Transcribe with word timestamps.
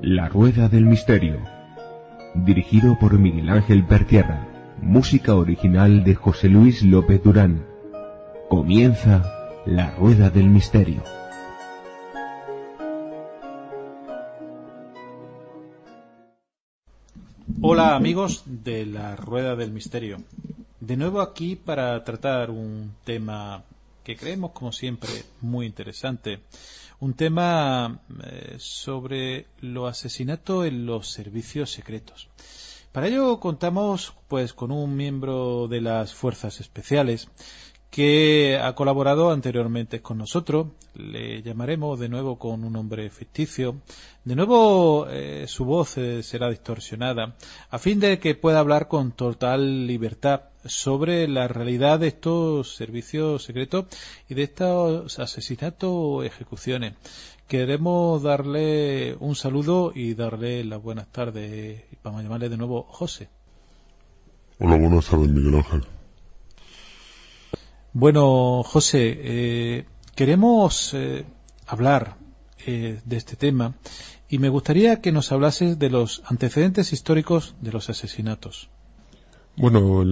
La 0.00 0.28
Rueda 0.28 0.68
del 0.68 0.86
Misterio. 0.86 1.38
Dirigido 2.34 2.96
por 2.98 3.18
Miguel 3.18 3.48
Ángel 3.48 3.84
Pertierra. 3.84 4.46
Música 4.80 5.34
original 5.34 6.04
de 6.04 6.14
José 6.14 6.48
Luis 6.48 6.84
López 6.84 7.20
Durán. 7.22 7.66
Comienza 8.48 9.32
La 9.66 9.90
Rueda 9.96 10.30
del 10.30 10.48
Misterio. 10.48 11.02
Hola 17.60 17.96
amigos 17.96 18.44
de 18.46 18.86
la 18.86 19.16
Rueda 19.16 19.56
del 19.56 19.72
Misterio. 19.72 20.18
De 20.88 20.96
nuevo 20.96 21.20
aquí 21.20 21.54
para 21.54 22.02
tratar 22.02 22.50
un 22.50 22.94
tema 23.04 23.62
que 24.02 24.16
creemos 24.16 24.52
como 24.52 24.72
siempre 24.72 25.10
muy 25.42 25.66
interesante. 25.66 26.40
Un 26.98 27.12
tema 27.12 28.00
eh, 28.24 28.54
sobre 28.56 29.48
los 29.60 29.90
asesinatos 29.90 30.64
en 30.64 30.86
los 30.86 31.10
servicios 31.10 31.72
secretos. 31.72 32.30
Para 32.90 33.08
ello 33.08 33.38
contamos 33.38 34.14
pues 34.28 34.54
con 34.54 34.70
un 34.70 34.96
miembro 34.96 35.68
de 35.68 35.82
las 35.82 36.14
fuerzas 36.14 36.58
especiales 36.58 37.28
que 37.90 38.58
ha 38.62 38.74
colaborado 38.74 39.30
anteriormente 39.30 40.02
con 40.02 40.18
nosotros. 40.18 40.68
Le 40.94 41.42
llamaremos 41.42 41.98
de 41.98 42.08
nuevo 42.08 42.38
con 42.38 42.64
un 42.64 42.72
nombre 42.72 43.08
ficticio. 43.10 43.76
De 44.24 44.36
nuevo 44.36 45.06
eh, 45.08 45.46
su 45.46 45.64
voz 45.64 45.96
eh, 45.96 46.22
será 46.22 46.50
distorsionada 46.50 47.36
a 47.70 47.78
fin 47.78 48.00
de 48.00 48.18
que 48.18 48.34
pueda 48.34 48.58
hablar 48.58 48.88
con 48.88 49.12
total 49.12 49.86
libertad 49.86 50.42
sobre 50.64 51.28
la 51.28 51.48
realidad 51.48 52.00
de 52.00 52.08
estos 52.08 52.74
servicios 52.74 53.44
secretos 53.44 53.86
y 54.28 54.34
de 54.34 54.42
estos 54.42 55.18
asesinatos 55.18 55.90
o 55.92 56.22
ejecuciones. 56.24 56.94
Queremos 57.46 58.22
darle 58.22 59.16
un 59.20 59.34
saludo 59.34 59.92
y 59.94 60.12
darle 60.12 60.64
las 60.64 60.82
buenas 60.82 61.10
tardes. 61.10 61.84
Vamos 62.02 62.20
a 62.20 62.22
llamarle 62.24 62.50
de 62.50 62.58
nuevo 62.58 62.82
José. 62.82 63.30
Hola, 64.58 64.76
buenas 64.76 65.06
tardes, 65.06 65.30
Miguel 65.30 65.54
Ángel. 65.54 65.97
Bueno, 67.92 68.62
José, 68.64 69.18
eh, 69.18 69.84
queremos 70.14 70.92
eh, 70.92 71.24
hablar 71.66 72.16
eh, 72.66 73.00
de 73.04 73.16
este 73.16 73.34
tema 73.36 73.74
y 74.28 74.38
me 74.38 74.50
gustaría 74.50 75.00
que 75.00 75.10
nos 75.10 75.32
hablases 75.32 75.78
de 75.78 75.88
los 75.88 76.22
antecedentes 76.26 76.92
históricos 76.92 77.54
de 77.62 77.72
los 77.72 77.88
asesinatos. 77.88 78.68
Bueno, 79.56 80.04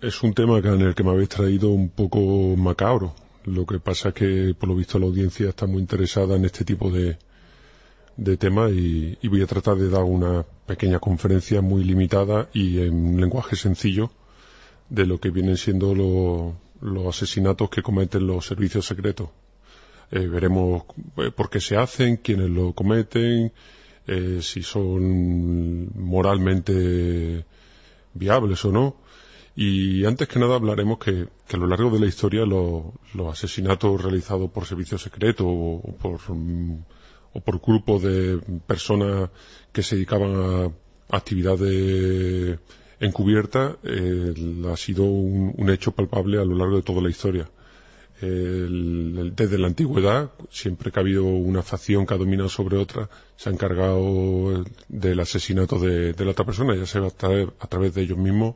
es 0.00 0.22
un 0.22 0.34
tema 0.34 0.58
en 0.58 0.80
el 0.80 0.94
que 0.94 1.04
me 1.04 1.10
habéis 1.10 1.28
traído 1.28 1.70
un 1.70 1.90
poco 1.90 2.18
macabro. 2.56 3.14
Lo 3.44 3.64
que 3.64 3.78
pasa 3.78 4.08
es 4.08 4.14
que, 4.14 4.54
por 4.58 4.68
lo 4.68 4.74
visto, 4.74 4.98
la 4.98 5.06
audiencia 5.06 5.48
está 5.48 5.66
muy 5.66 5.80
interesada 5.80 6.34
en 6.34 6.44
este 6.44 6.64
tipo 6.64 6.90
de, 6.90 7.18
de 8.16 8.36
temas 8.36 8.72
y, 8.72 9.16
y 9.22 9.28
voy 9.28 9.42
a 9.42 9.46
tratar 9.46 9.76
de 9.76 9.88
dar 9.88 10.02
una 10.02 10.44
pequeña 10.66 10.98
conferencia 10.98 11.60
muy 11.60 11.84
limitada 11.84 12.48
y 12.52 12.80
en 12.80 13.20
lenguaje 13.20 13.54
sencillo 13.54 14.10
de 14.90 15.06
lo 15.06 15.20
que 15.20 15.30
vienen 15.30 15.56
siendo 15.56 15.94
los 15.94 16.65
los 16.80 17.06
asesinatos 17.06 17.70
que 17.70 17.82
cometen 17.82 18.26
los 18.26 18.46
servicios 18.46 18.86
secretos. 18.86 19.28
Eh, 20.10 20.26
veremos 20.26 20.84
eh, 21.16 21.30
por 21.30 21.50
qué 21.50 21.60
se 21.60 21.76
hacen, 21.76 22.18
quiénes 22.18 22.50
lo 22.50 22.72
cometen, 22.72 23.52
eh, 24.06 24.38
si 24.40 24.62
son 24.62 25.90
moralmente 25.94 27.44
viables 28.14 28.64
o 28.64 28.72
no. 28.72 28.96
Y 29.56 30.04
antes 30.04 30.28
que 30.28 30.38
nada 30.38 30.56
hablaremos 30.56 30.98
que, 30.98 31.28
a 31.52 31.56
lo 31.56 31.66
largo 31.66 31.90
de 31.90 32.00
la 32.00 32.06
historia 32.06 32.44
los 32.44 32.92
asesinatos 33.32 34.02
realizados 34.02 34.50
por 34.50 34.66
servicios 34.66 35.02
secretos 35.02 35.46
o, 35.48 35.96
por, 36.00 36.20
o 37.32 37.40
por 37.40 37.60
grupos 37.60 38.02
de 38.02 38.38
personas 38.66 39.30
que 39.72 39.82
se 39.82 39.96
dedicaban 39.96 40.34
a 41.10 41.16
actividades 41.16 42.58
encubierta 43.00 43.76
eh, 43.82 44.34
ha 44.72 44.76
sido 44.76 45.04
un, 45.04 45.70
hecho 45.70 45.92
palpable 45.92 46.38
a 46.40 46.44
lo 46.44 46.56
largo 46.56 46.76
de 46.76 46.82
toda 46.82 47.02
la 47.02 47.10
historia. 47.10 47.48
desde 48.20 49.58
la 49.58 49.66
antigüedad, 49.66 50.30
siempre 50.50 50.90
que 50.90 50.98
ha 50.98 51.02
habido 51.02 51.24
una 51.24 51.62
facción 51.62 52.06
que 52.06 52.14
ha 52.14 52.16
dominado 52.16 52.48
sobre 52.48 52.78
otra, 52.78 53.10
se 53.36 53.50
ha 53.50 53.52
encargado 53.52 54.64
del 54.88 55.20
asesinato 55.20 55.78
de, 55.78 56.14
la 56.24 56.30
otra 56.30 56.46
persona, 56.46 56.74
ya 56.74 56.86
sea 56.86 57.02
a 57.04 57.66
través, 57.68 57.94
de 57.94 58.02
ellos 58.02 58.16
mismos 58.16 58.54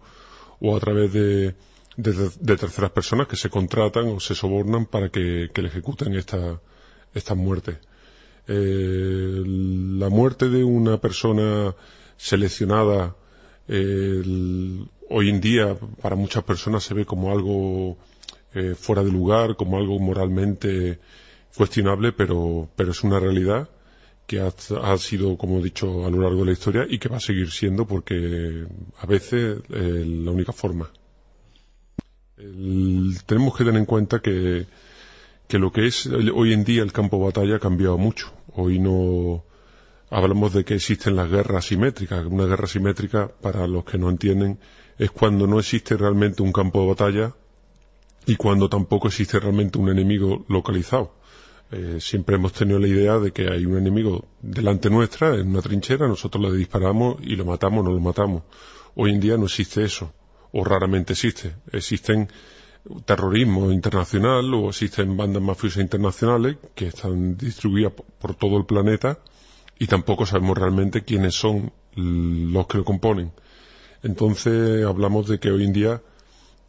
o 0.60 0.74
a 0.74 0.80
través 0.80 1.12
de, 1.12 1.54
terceras 2.56 2.90
personas 2.90 3.26
que 3.26 3.36
se 3.36 3.50
contratan 3.50 4.08
o 4.08 4.20
se 4.20 4.34
sobornan 4.34 4.86
para 4.86 5.10
que, 5.10 5.50
le 5.54 5.68
ejecuten 5.68 6.14
estas 6.14 6.58
esta 7.12 7.34
muertes. 7.34 7.76
Eh, 8.46 9.42
la 9.46 10.08
muerte 10.08 10.48
de 10.48 10.64
una 10.64 10.98
persona 10.98 11.74
seleccionada 12.16 13.14
hoy 13.70 15.28
en 15.28 15.40
día 15.40 15.76
para 16.02 16.16
muchas 16.16 16.42
personas 16.42 16.82
se 16.82 16.94
ve 16.94 17.04
como 17.04 17.30
algo 17.30 17.96
eh, 18.52 18.74
fuera 18.74 19.04
de 19.04 19.12
lugar, 19.12 19.54
como 19.56 19.78
algo 19.78 19.98
moralmente 20.00 20.98
cuestionable, 21.56 22.12
pero, 22.12 22.68
pero 22.74 22.90
es 22.90 23.04
una 23.04 23.20
realidad 23.20 23.68
que 24.26 24.40
ha, 24.40 24.98
sido, 24.98 25.36
como 25.36 25.58
he 25.58 25.62
dicho, 25.62 26.06
a 26.06 26.10
lo 26.10 26.22
largo 26.22 26.40
de 26.40 26.46
la 26.46 26.52
historia 26.52 26.86
y 26.88 26.98
que 26.98 27.08
va 27.08 27.16
a 27.16 27.20
seguir 27.20 27.50
siendo 27.50 27.84
porque 27.84 28.64
a 28.98 29.06
veces 29.06 29.58
eh, 29.70 30.04
la 30.06 30.30
única 30.30 30.52
forma. 30.52 30.88
tenemos 33.26 33.56
que 33.56 33.64
tener 33.64 33.80
en 33.80 33.86
cuenta 33.86 34.20
que, 34.20 34.66
que 35.48 35.58
lo 35.58 35.72
que 35.72 35.86
es 35.86 36.06
hoy 36.06 36.52
en 36.52 36.62
día 36.62 36.82
el 36.82 36.92
campo 36.92 37.18
de 37.18 37.24
batalla 37.24 37.56
ha 37.56 37.60
cambiado 37.60 37.98
mucho. 37.98 38.32
Hoy 38.54 38.78
no, 38.78 39.44
hablamos 40.10 40.52
de 40.52 40.64
que 40.64 40.74
existen 40.74 41.16
las 41.16 41.30
guerras 41.30 41.66
simétricas. 41.66 42.26
Una 42.26 42.44
guerra 42.44 42.66
simétrica, 42.66 43.28
para 43.28 43.66
los 43.66 43.84
que 43.84 43.96
no 43.96 44.10
entienden, 44.10 44.58
es 44.98 45.10
cuando 45.10 45.46
no 45.46 45.58
existe 45.58 45.96
realmente 45.96 46.42
un 46.42 46.52
campo 46.52 46.82
de 46.82 46.88
batalla 46.88 47.34
y 48.26 48.36
cuando 48.36 48.68
tampoco 48.68 49.08
existe 49.08 49.38
realmente 49.38 49.78
un 49.78 49.88
enemigo 49.88 50.44
localizado. 50.48 51.14
Eh, 51.72 51.98
siempre 52.00 52.34
hemos 52.34 52.52
tenido 52.52 52.80
la 52.80 52.88
idea 52.88 53.18
de 53.18 53.32
que 53.32 53.48
hay 53.48 53.64
un 53.64 53.78
enemigo 53.78 54.26
delante 54.42 54.90
nuestra, 54.90 55.36
en 55.36 55.48
una 55.48 55.62
trinchera, 55.62 56.08
nosotros 56.08 56.50
le 56.50 56.58
disparamos 56.58 57.16
y 57.22 57.36
lo 57.36 57.44
matamos 57.44 57.80
o 57.80 57.88
no 57.88 57.94
lo 57.94 58.00
matamos. 58.00 58.42
Hoy 58.96 59.12
en 59.12 59.20
día 59.20 59.36
no 59.36 59.44
existe 59.44 59.84
eso, 59.84 60.12
o 60.50 60.64
raramente 60.64 61.12
existe. 61.12 61.54
Existen 61.70 62.28
terrorismo 63.04 63.70
internacional 63.70 64.52
o 64.54 64.70
existen 64.70 65.16
bandas 65.16 65.42
mafiosas 65.42 65.82
internacionales 65.82 66.56
que 66.74 66.88
están 66.88 67.36
distribuidas 67.36 67.92
por 67.92 68.34
todo 68.34 68.56
el 68.56 68.64
planeta 68.64 69.20
y 69.80 69.86
tampoco 69.86 70.26
sabemos 70.26 70.58
realmente 70.58 71.02
quiénes 71.02 71.34
son 71.34 71.72
los 71.96 72.66
que 72.66 72.78
lo 72.78 72.84
componen. 72.84 73.32
Entonces 74.02 74.84
hablamos 74.84 75.26
de 75.26 75.40
que 75.40 75.50
hoy 75.50 75.64
en 75.64 75.72
día 75.72 76.02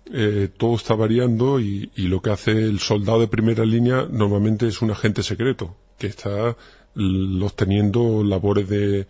eh, 0.06 0.50
todo 0.58 0.76
está 0.76 0.96
variando 0.96 1.60
y, 1.60 1.92
lo 1.98 2.22
que 2.22 2.32
hace 2.32 2.52
el 2.52 2.80
soldado 2.80 3.20
de 3.20 3.28
primera 3.28 3.66
línea 3.66 4.08
normalmente 4.10 4.66
es 4.66 4.82
un 4.82 4.92
agente 4.92 5.24
secreto 5.24 5.76
que 5.98 6.08
está 6.08 6.56
obteniendo 6.96 8.24
labores 8.24 8.70
de, 8.70 9.08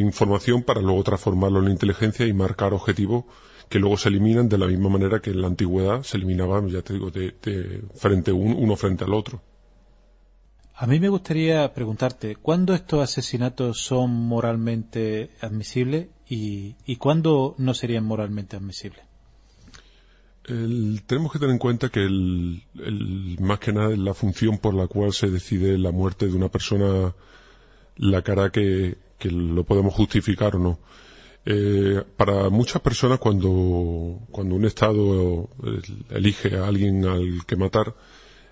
información 0.00 0.64
para 0.64 0.80
luego 0.80 1.04
transformarlo 1.04 1.60
en 1.60 1.70
inteligencia 1.70 2.26
y 2.26 2.32
marcar 2.32 2.74
objetivos 2.74 3.24
que 3.68 3.78
luego 3.78 3.96
se 3.96 4.08
eliminan 4.08 4.48
de 4.48 4.58
la 4.58 4.66
misma 4.66 4.88
manera 4.88 5.20
que 5.20 5.30
en 5.30 5.40
la 5.40 5.46
antigüedad 5.46 6.02
se 6.02 6.16
eliminaban, 6.16 6.68
ya 6.68 6.82
te 6.82 6.94
digo, 6.94 7.12
de, 7.12 7.84
frente 7.94 8.32
uno 8.32 8.74
frente 8.74 9.04
al 9.04 9.14
otro. 9.14 9.40
A 10.76 10.88
mí 10.88 10.98
me 10.98 11.08
gustaría 11.08 11.72
preguntarte, 11.72 12.34
¿cuándo 12.34 12.74
estos 12.74 13.00
asesinatos 13.00 13.80
son 13.80 14.10
moralmente 14.10 15.30
admisibles 15.40 16.08
y, 16.28 16.96
cuándo 16.96 17.54
no 17.58 17.74
serían 17.74 18.04
moralmente 18.04 18.56
admisibles? 18.56 19.04
tenemos 21.06 21.32
que 21.32 21.38
tener 21.38 21.54
en 21.54 21.58
cuenta 21.58 21.88
que 21.88 22.00
el, 22.00 22.62
más 23.40 23.60
que 23.60 23.72
nada 23.72 23.96
la 23.96 24.12
función 24.12 24.58
por 24.58 24.74
la 24.74 24.86
cual 24.88 25.14
se 25.14 25.30
decide 25.30 25.78
la 25.78 25.90
muerte 25.90 26.26
de 26.26 26.34
una 26.34 26.50
persona 26.50 27.14
la 27.96 28.20
cara 28.20 28.50
que, 28.50 28.98
lo 29.22 29.64
podemos 29.64 29.94
justificar 29.94 30.56
o 30.56 30.58
no. 30.58 30.78
Eh, 31.46 32.02
para 32.18 32.50
muchas 32.50 32.82
personas 32.82 33.20
cuando, 33.20 34.18
cuando 34.30 34.54
un 34.54 34.66
Estado 34.66 35.48
elige 36.10 36.58
a 36.58 36.66
alguien 36.66 37.06
al 37.06 37.46
que 37.46 37.56
matar, 37.56 37.94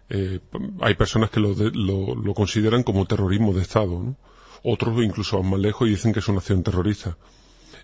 eh, 0.09 0.41
hay 0.81 0.95
personas 0.95 1.31
que 1.31 1.41
lo, 1.41 1.55
lo, 1.55 2.35
consideran 2.35 2.83
como 2.83 3.07
terrorismo 3.07 3.53
de 3.53 3.63
Estado. 3.63 4.17
Otros 4.63 5.03
incluso 5.03 5.39
van 5.41 5.51
más 5.51 5.61
lejos 5.61 5.89
y 5.89 5.93
dicen 5.93 6.13
que 6.13 6.21
es 6.21 6.29
una 6.29 6.39
acción 6.39 6.63
terrorista. 6.63 7.17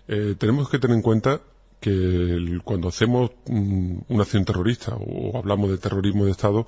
Eh, 0.07 0.35
tenemos 0.37 0.69
que 0.69 0.79
tener 0.79 0.95
en 0.95 1.01
cuenta 1.01 1.41
que 1.79 2.59
cuando 2.63 2.89
hacemos 2.89 3.31
mm, 3.47 3.97
una 4.09 4.23
acción 4.23 4.45
terrorista 4.45 4.95
o 4.95 5.37
hablamos 5.37 5.69
de 5.69 5.77
terrorismo 5.77 6.25
de 6.25 6.31
Estado 6.31 6.67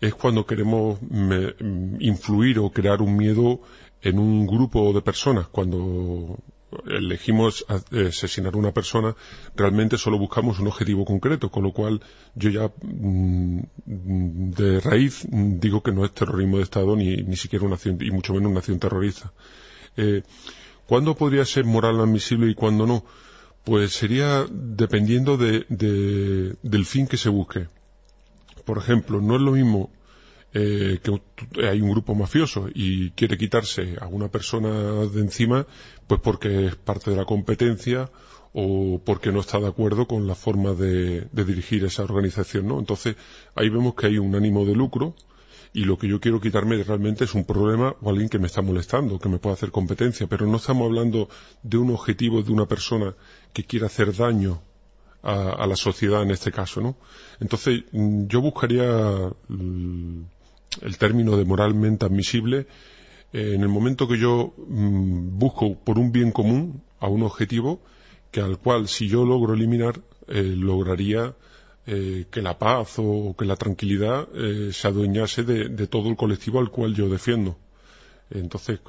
es 0.00 0.14
cuando 0.14 0.46
queremos 0.46 0.98
mm, 1.02 2.00
influir 2.00 2.58
o 2.58 2.70
crear 2.70 3.02
un 3.02 3.16
miedo 3.16 3.60
en 4.02 4.18
un 4.18 4.46
grupo 4.46 4.92
de 4.92 5.02
personas. 5.02 5.48
Cuando 5.48 6.38
elegimos 6.88 7.64
asesinar 7.68 8.54
a 8.54 8.58
una 8.58 8.72
persona, 8.72 9.14
realmente 9.54 9.98
solo 9.98 10.18
buscamos 10.18 10.58
un 10.58 10.68
objetivo 10.68 11.04
concreto, 11.04 11.50
con 11.50 11.62
lo 11.62 11.72
cual 11.72 12.00
yo 12.34 12.50
ya 12.50 12.70
mm, 12.82 13.60
de 13.84 14.80
raíz 14.80 15.26
digo 15.30 15.82
que 15.82 15.92
no 15.92 16.04
es 16.04 16.12
terrorismo 16.12 16.58
de 16.58 16.64
Estado 16.64 16.96
ni, 16.96 17.16
ni 17.16 17.36
siquiera 17.36 17.64
una 17.64 17.74
acción, 17.76 17.98
y 18.00 18.10
mucho 18.10 18.34
menos 18.34 18.50
una 18.50 18.60
acción 18.60 18.78
terrorista. 18.78 19.32
Eh, 19.96 20.22
¿Cuándo 20.86 21.14
podría 21.14 21.44
ser 21.44 21.64
moral 21.64 22.00
admisible 22.00 22.50
y 22.50 22.54
cuándo 22.54 22.86
no? 22.86 23.04
Pues 23.64 23.92
sería 23.92 24.46
dependiendo 24.50 25.36
de, 25.36 25.66
del 26.62 26.86
fin 26.86 27.06
que 27.06 27.18
se 27.18 27.28
busque. 27.28 27.66
Por 28.64 28.78
ejemplo, 28.78 29.20
no 29.20 29.36
es 29.36 29.42
lo 29.42 29.52
mismo 29.52 29.90
eh, 30.54 31.00
que 31.02 31.20
hay 31.66 31.80
un 31.80 31.90
grupo 31.90 32.14
mafioso 32.14 32.68
y 32.74 33.10
quiere 33.10 33.36
quitarse 33.36 33.96
a 34.00 34.06
una 34.06 34.28
persona 34.28 35.04
de 35.06 35.20
encima, 35.20 35.66
pues 36.06 36.20
porque 36.20 36.66
es 36.66 36.76
parte 36.76 37.10
de 37.10 37.16
la 37.16 37.24
competencia 37.24 38.10
o 38.54 39.00
porque 39.04 39.30
no 39.30 39.40
está 39.40 39.60
de 39.60 39.68
acuerdo 39.68 40.06
con 40.06 40.26
la 40.26 40.34
forma 40.34 40.72
de, 40.72 41.28
dirigir 41.32 41.84
esa 41.84 42.02
organización, 42.02 42.66
¿no? 42.66 42.78
Entonces, 42.78 43.16
ahí 43.54 43.68
vemos 43.68 43.94
que 43.94 44.06
hay 44.06 44.18
un 44.18 44.34
ánimo 44.34 44.64
de 44.64 44.74
lucro 44.74 45.14
y 45.74 45.84
lo 45.84 45.98
que 45.98 46.08
yo 46.08 46.18
quiero 46.18 46.40
quitarme 46.40 46.82
realmente 46.82 47.24
es 47.24 47.34
un 47.34 47.44
problema 47.44 47.94
o 48.00 48.08
alguien 48.08 48.30
que 48.30 48.38
me 48.38 48.46
está 48.46 48.62
molestando, 48.62 49.18
que 49.18 49.28
me 49.28 49.38
puede 49.38 49.54
hacer 49.54 49.70
competencia, 49.70 50.26
pero 50.26 50.46
no 50.46 50.56
estamos 50.56 50.86
hablando 50.86 51.28
de 51.62 51.76
un 51.76 51.90
objetivo 51.90 52.42
de 52.42 52.52
una 52.52 52.66
persona 52.66 53.14
que 53.52 53.64
quiere 53.64 53.86
hacer 53.86 54.16
daño 54.16 54.62
a, 55.22 55.66
la 55.66 55.76
sociedad 55.76 56.22
en 56.22 56.30
este 56.30 56.50
caso, 56.52 56.80
¿no? 56.80 56.96
Entonces, 57.40 57.84
mm, 57.92 58.26
yo 58.28 58.40
buscaría 58.40 59.30
mm, 59.48 60.22
el 60.82 60.98
término 60.98 61.36
de 61.36 61.44
moralmente 61.44 62.06
admisible 62.06 62.66
eh, 63.32 63.54
en 63.54 63.62
el 63.62 63.68
momento 63.68 64.08
que 64.08 64.18
yo 64.18 64.54
mm, 64.56 65.38
busco 65.38 65.78
por 65.78 65.98
un 65.98 66.12
bien 66.12 66.32
común 66.32 66.82
a 66.98 67.08
un 67.08 67.22
objetivo 67.22 67.80
que 68.30 68.40
al 68.40 68.58
cual 68.58 68.88
si 68.88 69.08
yo 69.08 69.24
logro 69.24 69.54
eliminar 69.54 70.00
eh, 70.28 70.42
lograría 70.56 71.34
eh, 71.86 72.26
que 72.30 72.42
la 72.42 72.58
paz 72.58 72.94
o 72.98 73.34
que 73.38 73.44
la 73.44 73.56
tranquilidad 73.56 74.28
se 74.72 74.88
adueñase 74.88 75.42
de, 75.42 75.86
todo 75.86 76.10
el 76.10 76.16
colectivo 76.16 76.58
al 76.58 76.70
cual 76.70 76.94
yo 76.94 77.08
defiendo. 77.08 77.56
Entonces, 78.30 78.80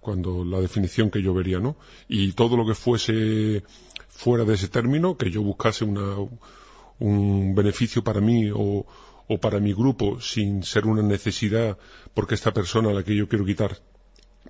cuando 0.00 0.42
la 0.42 0.58
definición 0.58 1.10
que 1.10 1.22
yo 1.22 1.34
vería, 1.34 1.58
¿no? 1.58 1.76
Y 2.08 2.32
todo 2.32 2.56
lo 2.56 2.64
que 2.64 2.74
fuese 2.74 3.62
fuera 4.08 4.44
de 4.46 4.54
ese 4.54 4.68
término, 4.68 5.18
que 5.18 5.30
yo 5.30 5.42
buscase 5.42 5.84
un 5.84 7.54
beneficio 7.54 8.02
para 8.02 8.22
mí 8.22 8.50
o, 8.50 8.86
o 9.32 9.38
para 9.38 9.58
mi 9.60 9.72
grupo 9.72 10.20
sin 10.20 10.62
ser 10.62 10.86
una 10.86 11.02
necesidad 11.02 11.78
porque 12.14 12.34
esta 12.34 12.52
persona 12.52 12.90
a 12.90 12.92
la 12.92 13.02
que 13.02 13.16
yo 13.16 13.28
quiero 13.28 13.44
quitar 13.44 13.78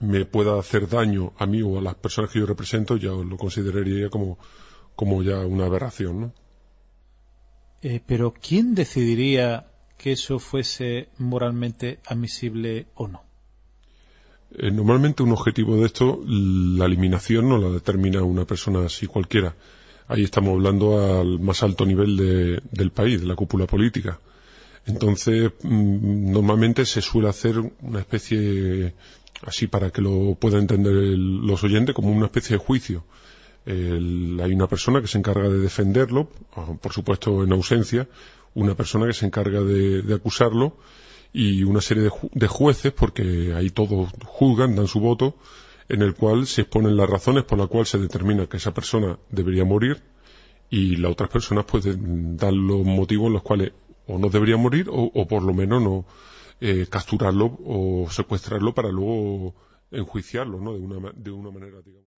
me 0.00 0.24
pueda 0.24 0.58
hacer 0.58 0.88
daño 0.88 1.32
a 1.38 1.46
mí 1.46 1.62
o 1.62 1.78
a 1.78 1.82
las 1.82 1.94
personas 1.94 2.30
que 2.30 2.40
yo 2.40 2.46
represento, 2.46 2.96
ya 2.96 3.10
lo 3.10 3.36
consideraría 3.36 4.08
como, 4.10 4.38
como 4.96 5.22
ya 5.22 5.38
una 5.40 5.66
aberración, 5.66 6.20
¿no? 6.20 6.32
Eh, 7.82 8.00
pero 8.06 8.32
¿quién 8.32 8.74
decidiría 8.74 9.66
que 9.98 10.12
eso 10.12 10.38
fuese 10.38 11.08
moralmente 11.18 12.00
admisible 12.06 12.86
o 12.94 13.08
no? 13.08 13.22
Eh, 14.54 14.70
normalmente 14.70 15.22
un 15.22 15.32
objetivo 15.32 15.76
de 15.76 15.86
esto, 15.86 16.22
la 16.26 16.86
eliminación 16.86 17.48
no 17.48 17.58
la 17.58 17.70
determina 17.70 18.22
una 18.22 18.44
persona 18.44 18.84
así 18.86 19.06
cualquiera. 19.06 19.54
Ahí 20.08 20.24
estamos 20.24 20.54
hablando 20.54 21.20
al 21.20 21.38
más 21.38 21.62
alto 21.62 21.86
nivel 21.86 22.60
del 22.70 22.90
país, 22.90 23.20
de 23.20 23.26
la 23.26 23.34
cúpula 23.34 23.66
política. 23.66 24.18
Entonces, 24.86 25.52
mm, 25.62 26.32
normalmente 26.32 26.84
se 26.86 27.00
suele 27.02 27.28
hacer 27.28 27.58
una 27.80 28.00
especie, 28.00 28.94
así 29.42 29.66
para 29.66 29.90
que 29.90 30.02
lo 30.02 30.34
puedan 30.34 30.62
entender 30.62 30.92
los 30.92 31.62
oyentes, 31.64 31.94
como 31.94 32.10
una 32.10 32.26
especie 32.26 32.56
de 32.56 32.64
juicio. 32.64 33.04
hay 33.64 34.52
una 34.52 34.66
persona 34.66 35.00
que 35.00 35.06
se 35.06 35.18
encarga 35.18 35.48
de 35.48 35.58
defenderlo, 35.58 36.28
ah, 36.56 36.74
por 36.80 36.92
supuesto 36.92 37.44
en 37.44 37.52
ausencia, 37.52 38.08
una 38.54 38.74
persona 38.74 39.06
que 39.06 39.12
se 39.12 39.26
encarga 39.26 39.62
de, 39.62 40.14
acusarlo 40.14 40.76
y 41.32 41.62
una 41.62 41.80
serie 41.80 42.10
de, 42.32 42.46
jueces, 42.48 42.92
porque 42.92 43.54
ahí 43.56 43.70
todos 43.70 44.10
juzgan, 44.24 44.76
dan 44.76 44.88
su 44.88 45.00
voto, 45.00 45.36
en 45.88 46.02
el 46.02 46.14
cual 46.14 46.46
se 46.46 46.62
exponen 46.62 46.96
las 46.96 47.08
razones 47.08 47.44
por 47.44 47.58
las 47.58 47.68
cuales 47.68 47.88
se 47.88 47.98
determina 47.98 48.46
que 48.46 48.56
esa 48.56 48.74
persona 48.74 49.18
debería 49.30 49.64
morir 49.64 50.02
y 50.70 50.96
las 50.96 51.12
otras 51.12 51.28
personas 51.28 51.66
pueden 51.66 52.36
dar 52.36 52.52
los 52.52 52.84
motivos 52.84 53.30
los 53.30 53.42
cuales 53.42 53.72
o 54.06 54.18
no 54.18 54.28
debería 54.28 54.56
morir 54.56 54.86
o, 54.90 55.26
por 55.26 55.42
lo 55.42 55.54
menos 55.54 55.82
no 55.82 56.04
eh, 56.60 56.86
capturarlo 56.88 57.58
o 57.64 58.08
secuestrarlo 58.10 58.74
para 58.74 58.90
luego 58.90 59.54
enjuiciarlo, 59.90 60.60
¿no? 60.60 60.74
De 60.74 60.80
una, 60.80 61.12
de 61.14 61.30
una 61.30 61.50
manera, 61.50 61.80
digamos. 61.82 62.08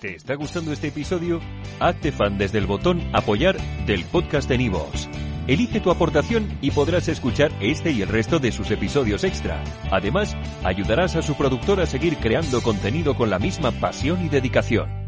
¿Te 0.00 0.16
está 0.16 0.34
gustando 0.34 0.72
este 0.72 0.88
episodio? 0.88 1.40
Hazte 1.78 2.12
fan 2.12 2.38
desde 2.38 2.58
el 2.58 2.66
botón 2.66 3.00
apoyar 3.12 3.56
del 3.86 4.04
podcast 4.04 4.48
de 4.48 4.58
Nivos. 4.58 5.08
Elige 5.46 5.80
tu 5.80 5.90
aportación 5.90 6.58
y 6.60 6.70
podrás 6.70 7.08
escuchar 7.08 7.52
este 7.60 7.90
y 7.90 8.02
el 8.02 8.08
resto 8.08 8.38
de 8.38 8.52
sus 8.52 8.70
episodios 8.70 9.24
extra. 9.24 9.62
Además, 9.90 10.36
ayudarás 10.64 11.16
a 11.16 11.22
su 11.22 11.36
productor 11.36 11.80
a 11.80 11.86
seguir 11.86 12.16
creando 12.16 12.62
contenido 12.62 13.14
con 13.16 13.28
la 13.28 13.38
misma 13.38 13.72
pasión 13.72 14.24
y 14.24 14.28
dedicación. 14.28 15.01